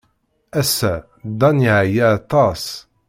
[0.59, 0.93] Ass-a,
[1.39, 2.63] Dan yeɛya aṭas.